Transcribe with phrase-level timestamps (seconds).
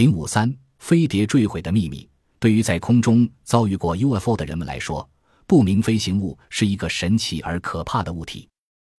[0.00, 2.08] 零五三飞碟坠毁的秘密。
[2.38, 5.06] 对于在空中遭遇过 UFO 的人们来说，
[5.46, 8.48] 不明飞行物是一个神奇而可怕的物体。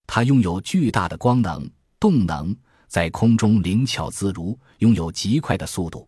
[0.06, 1.68] 它拥有巨大的光能、
[2.00, 2.56] 动能，
[2.88, 6.08] 在空中灵巧自如，拥有极快的速度。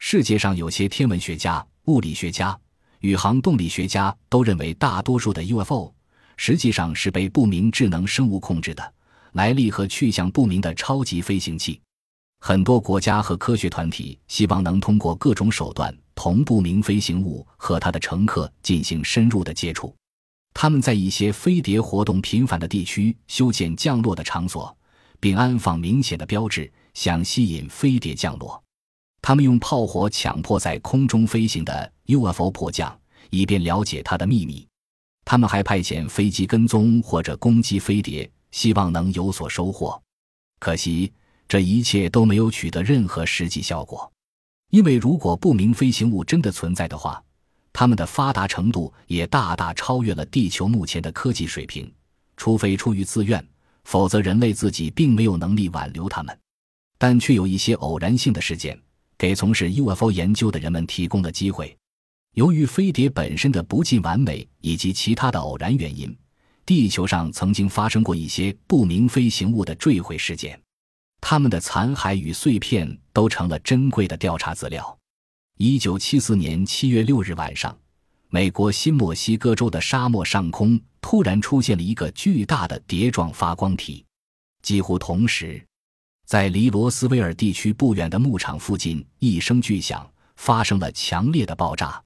[0.00, 2.58] 世界上有些天文学家、物理学家、
[3.02, 5.94] 宇航动力学家都认为，大多数的 UFO
[6.36, 8.94] 实际上是被不明智能生物控制的、
[9.34, 11.80] 来历和去向不明的超级飞行器。
[12.46, 19.96] 很多国家和科学团体希望能通过各种手段同不明飞行物和它的乘客进行深入的接触。
[20.52, 24.76] 他们在一些飞碟活动频繁的地区修建降落的场所，
[25.18, 28.62] 并安放明显的标志，想吸引飞碟降落。
[29.22, 32.94] 他们用炮火强迫在空中飞行的 UFO 迫降，
[33.30, 34.68] 以便了解它的秘密。
[35.24, 39.98] 他们还派遣飞机跟踪或者攻击飞碟，希望能有所收获。
[40.60, 41.10] 可惜。
[41.54, 44.12] 这一切都没有取得任何实际效果，
[44.72, 47.22] 因为如果不明飞行物真的存在的话，
[47.72, 51.88] 它们的发达程度也大大超越了地球目前的科技水平。
[52.36, 53.40] 除非出于自愿，
[53.84, 56.36] 否则人类自己并没有能力挽留它们。
[56.98, 58.76] 但却有一些偶然性的事件，
[59.16, 61.78] 给从事 UFO 研究的人们提供了机会。
[62.34, 66.18] 由于飞碟本身的不尽完美以及其他的偶然原因，
[66.66, 70.60] 地球上曾经发生过一些不明飞行物的坠毁事件。
[71.26, 74.98] 他们的残骸与碎片都成了珍贵的调查资料。
[75.56, 77.74] 一九七四年七月六日晚上，
[78.28, 84.04] 美国新墨西哥州的沙漠上空突然出现了一个巨大的碟状发光体。
[84.60, 85.66] 几乎同时，
[86.26, 92.02] 在离罗斯威尔地区不远的牧场附近，一声巨响，发生了强烈的爆炸。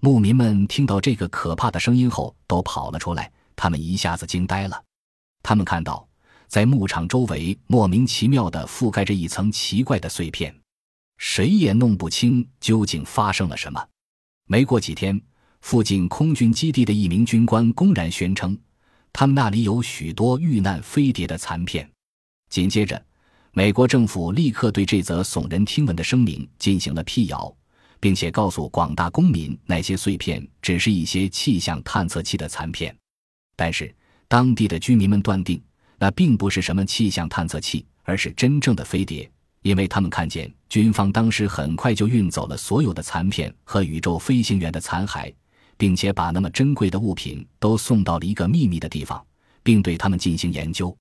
[0.00, 3.30] 牧民们听到这个可怕的声音后，都跑了出来。
[3.54, 4.82] 他们一下子惊呆了。
[5.42, 6.08] 他们看到。
[6.54, 10.54] 在牧场周围莫名其妙地覆盖着一层奇怪的碎片，
[11.18, 13.84] 谁也弄不清究竟发生了什么。
[14.46, 15.20] 没过几天，
[15.62, 18.56] 附近空军基地的一名军官公然宣称，
[19.12, 21.90] 他们那里有许多遇难飞碟的残片。
[22.48, 23.04] 紧接着，
[23.50, 27.52] 美国政府立刻对这则耸人听闻的声明进行了辟谣，
[27.98, 32.96] 并且告诉广大公民，那些碎片只是一些气象探测器的残片。
[33.56, 33.92] 但是，
[34.28, 35.60] 当地的居民们断定。
[36.04, 39.26] 那并不是什么气象探测器，而是真正的飞碟，
[39.62, 45.32] 因为他们看见军方当时很快就运走了所有的残片和宇宙飞行员的残骸，
[45.78, 49.24] 并且把那么珍贵的物品都送到了一个秘密的地方，
[49.62, 50.94] 并对他们进行研究。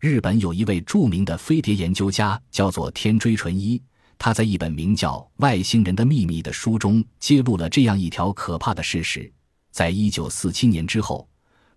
[0.00, 3.80] 日本有一位著名的飞碟研究家，叫做天追纯一，
[4.18, 9.32] 他在一本名叫《外星人的秘密》的书中揭露了这样一条可怕的事实：
[9.70, 11.29] 在一九四七年之后。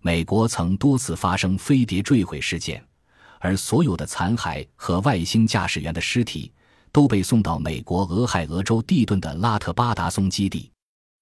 [0.06, 2.84] 美国曾多次发生飞碟坠毁事件，
[3.38, 6.52] 而所有的残骸和外星驾驶员的尸体
[6.92, 10.70] 都被送到美国俄亥俄州地顿的拉特巴达松基地。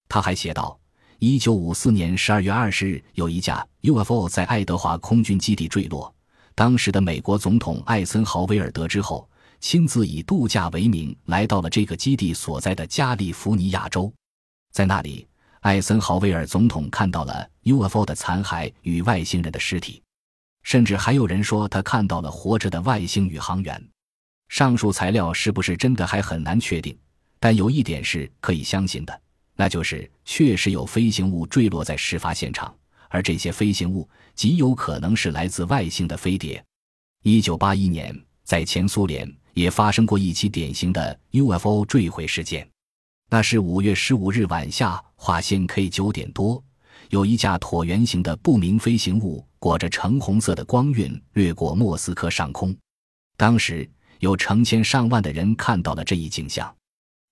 [0.09, 0.77] 他还写道：，
[1.21, 6.13] 一九五四年十二月二十日，有一架 UFO 在爱德华空军基地坠落。
[6.57, 14.13] 当时的美国总统艾森豪威尔得知后，亲自以度假为名来到了这个基地所在的加利福尼亚州，
[14.73, 15.25] 在那里。
[15.63, 20.03] 艾森豪威尔总统看到了 UFO 的残骸与外星人的尸体，
[20.65, 23.89] 甚至还有人说他看到了活着的外星宇航员。
[24.49, 26.99] 上述材料是不是真的还很难确定，
[27.39, 29.21] 但有一点是可以相信的，
[29.55, 32.75] 那就是确实有飞行物坠落在事发现场，
[33.09, 36.61] 而这些飞行物极有可能是来自外星的飞碟。
[37.23, 38.13] 一九八一年，
[38.43, 42.69] 在前苏联也发生过一起典型的 UFO 坠毁事件。
[43.33, 46.63] 那是五月十五日晚下划线 K 九点多，
[47.09, 52.77] 有一架椭圆形的不明飞行物裹着橙红色的光晕掠过莫斯科上空。
[53.39, 56.77] 当时有成千上万的人看到了这一景象。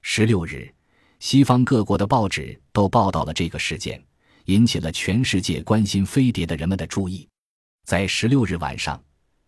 [0.00, 0.72] 十六日，
[1.18, 4.02] 西方各国的报纸都报道了这个事件，
[4.46, 7.28] 引起了全世界关心飞碟的人们的注意。
[7.84, 8.98] 在十六日晚上，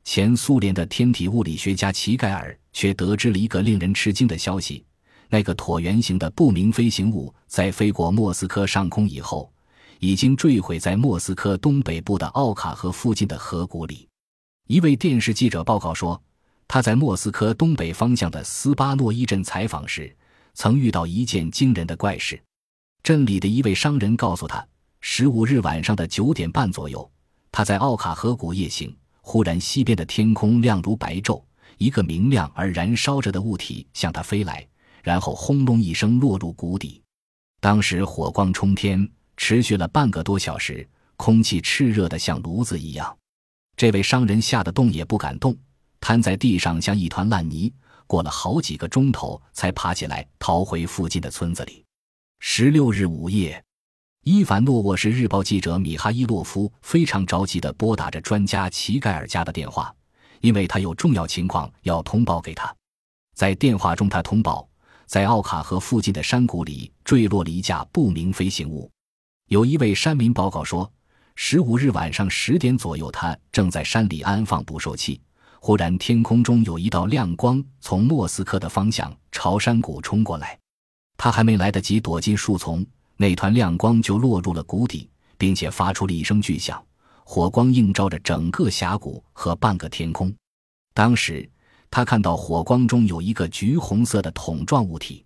[0.04, 4.84] 前苏联的天体物理学家齐盖尔却得知了一个令人吃惊的消息。
[5.32, 9.51] 那个椭圆形的不明飞行物在飞过莫斯科上空以后，
[9.98, 14.06] 已经坠毁在莫斯科东北部的奥卡河附近的河谷里。
[14.68, 16.22] 一位电视记者报告说，
[16.68, 20.15] 他在莫斯科东北方向的斯巴诺伊镇采访时，
[20.53, 22.39] 曾遇到一件惊人的怪事。
[23.03, 24.62] 镇里的一位商人告诉他，
[25.01, 27.10] 十五日晚上的九点半左右，
[27.51, 31.42] 他在奥卡河谷夜行，忽然西边的天空亮如白昼，
[31.78, 34.68] 一个明亮而燃烧着的物体向他飞来。
[35.03, 37.03] 然后轰隆一声落入谷底，
[37.60, 39.07] 当时火光冲天，
[39.37, 43.16] 持续了半个多小时，空气炽热的像炉子一样。
[43.77, 45.57] 这位商人吓得动也不敢动，
[46.01, 47.72] 瘫在地上像一团烂泥。
[48.07, 51.83] 过了好几个钟头才爬起来逃回附近的村子里。
[52.41, 53.65] 十六日午夜，
[54.25, 59.95] 伊凡诺沃市日报记者米哈伊洛夫非常着急地拨打着专家齐盖尔家的电话，
[60.43, 62.75] 因为他有重要情况要通报给他。
[63.34, 64.69] 在电话中，他通报，
[65.12, 68.91] 在奥卡河附近的山谷里坠落了一架不明飞行物。
[69.48, 70.91] 有一位山民报告说，
[71.34, 75.20] 十五日晚上十点左右，他正在山里安放捕兽器，
[75.60, 80.59] 忽然天空中有一道亮光从莫斯科的方向朝山谷冲过来。
[81.18, 82.82] 他还没来得及躲进树丛，
[83.18, 86.82] 那团亮光就落入了谷底，并且发出了一声巨响，
[87.22, 90.34] 火光映照着整个峡谷和半个天空。
[90.94, 91.47] 当时
[91.92, 95.22] 他看到火光中有一个橘红色的桶状物体。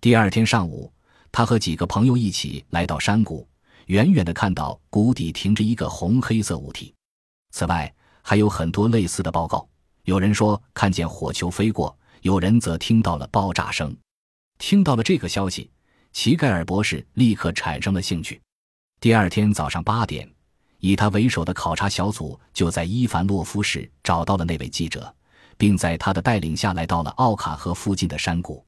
[0.00, 0.92] 第二天上午，
[1.30, 3.48] 他和几个朋友一起来到山谷。
[3.86, 6.92] 远远的看到谷底停着一个红黑色物体，
[7.52, 7.92] 此外
[8.22, 9.68] 还有很多类似的报告。
[10.02, 13.96] 有人说看见火球飞过，有人则听到了爆炸声。
[14.58, 15.70] 听到了这个消息，
[16.12, 18.40] 齐盖尔博士立刻产生了兴趣。
[19.00, 20.28] 第二天早上八点，
[20.78, 25.12] 以他为首的考察小组就在伊凡洛夫市找到了那位记者，
[25.60, 28.64] 并在他的带领下来到了奥卡河附近的山谷。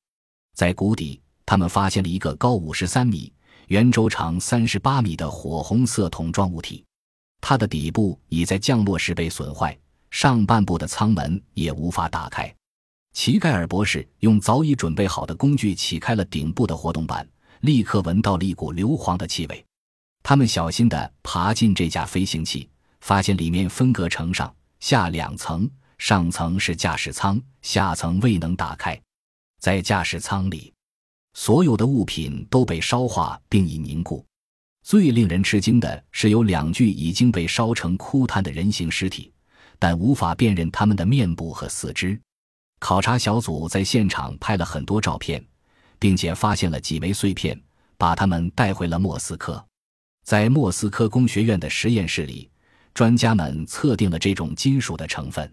[0.55, 3.33] 在谷底，他们发现了一个高五十三米。
[3.69, 6.85] 圆周长三十八米的火红色桶状物体，
[7.41, 9.75] 它的底部已在降落时被损坏，
[10.11, 12.55] 上半部的舱门也无法打开。
[13.15, 17.27] 齐盖尔博士用早已准备好的工具启开了顶部的活动板，
[17.61, 19.65] 立刻闻到了一股硫磺的气味。
[20.23, 22.69] 他们小心地爬进这架飞行器，
[23.01, 25.71] 发现里面分隔成上下两层，
[26.05, 29.01] 上层是驾驶舱，下层未能打开。
[29.61, 30.75] 在驾驶舱里。
[31.35, 34.27] 所有的物品都被烧化并已凝固。
[34.83, 39.33] 最令人吃惊的是，有两具已经被烧成枯炭的人形尸体，
[39.79, 42.21] 但无法辨认他们的面部和四肢。
[42.81, 45.41] 考察小组在现场拍了很多照片，
[46.01, 47.57] 并且发现了几枚碎片，
[47.97, 49.65] 把他们带回了莫斯科。
[50.25, 52.51] 在莫斯科工学院的实验室里，
[52.93, 55.49] 专家们测定了这种金属的成分，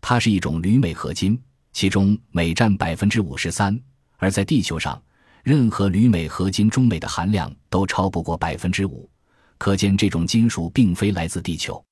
[0.00, 1.40] 它是一种铝镁合金，
[1.72, 3.78] 其中镁占百分之五十三，
[4.16, 5.00] 而在地球上。
[5.42, 9.08] 任何铝镁合金中镁的含量都超不过百分之五，
[9.56, 11.82] 可见这种金属并非来自地球。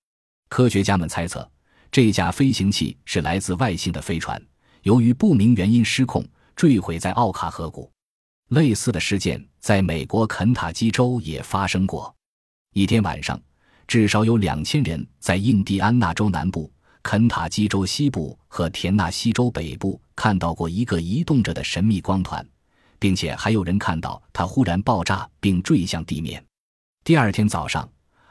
[0.51, 1.51] 科学家们猜测，
[1.91, 4.41] 这架飞行器是来自外星的飞船，
[4.83, 6.23] 由于不明原因失控
[6.55, 7.91] 坠毁在奥卡河谷。
[8.51, 12.15] 类似的事件在美国肯塔基州也发生过。
[12.75, 13.41] 一天晚上，
[13.87, 16.71] 至少有两千人在印第安纳州南部、
[17.03, 22.47] 肯塔基州西部和田纳西州北部看到过一个移动着的神秘光团。
[22.99, 26.45] 并且还有人看到它忽然爆炸并坠向地面。
[27.05, 27.89] 第二天早上，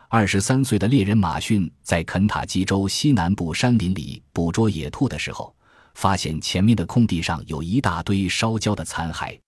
[0.09, 5.55] 二十三岁的猎人马逊在肯塔基州西南部山林里捕捉野兔的时候，
[5.95, 9.39] 发现前面的空地上有一大堆烧焦的残骸。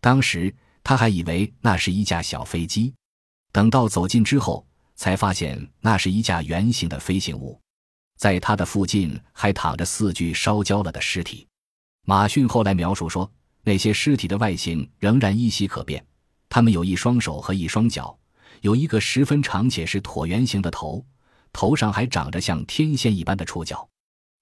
[0.00, 2.94] 当时他还以为那是一架小飞机，
[3.52, 4.64] 等到走近之后，
[4.94, 7.60] 才发现那是一架圆形的飞行物。
[8.20, 11.48] 在他的附近还躺着四具烧焦了的尸体。
[12.04, 13.28] 马逊后来描述说。
[13.62, 16.02] 那些尸体的外形仍然依稀可辨，
[16.48, 18.18] 他们有一双手和一双脚，
[18.62, 21.04] 有一个十分长且是椭圆形的头，
[21.52, 23.86] 头上还长着像天线一般的触角。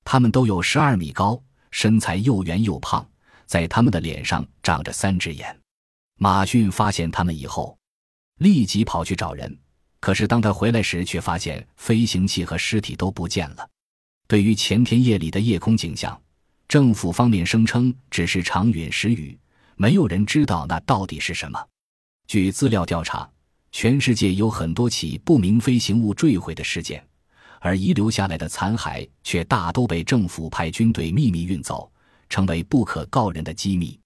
[0.04, 1.42] 他们都有十二米高，
[1.72, 3.04] 身材又圆又胖，
[3.44, 5.60] 在他们的脸上长着三只眼。
[6.16, 7.76] 马逊发现他们以后，
[8.38, 9.58] 立即跑去找人，
[10.00, 13.68] 可是当他回来时，却发现飞行器和尸体都不见了。
[14.26, 16.20] 对于前天夜里的夜空景象。
[16.68, 19.38] 政府方面声称只是长陨石雨，
[19.76, 21.58] 没有人知道那到底是什么。
[22.26, 23.26] 据资料调查，
[23.72, 27.02] 全世界有很多起不明飞行物坠毁的事件，
[27.60, 31.90] 而遗留下来的残骸却大都被政府派军队秘密运走，
[32.28, 33.98] 成为不可告人的机密。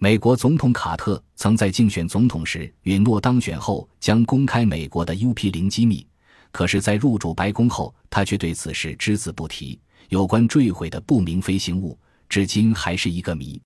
[0.00, 6.06] 美国总统卡特曾在竞选总统时允诺，当选后将公开美国的 UP 零机密，
[6.52, 9.76] 可是，在入主白宫后，他却对此事只字不提。
[10.08, 13.60] 有关坠毁的不明飞行物，至今还是一个谜。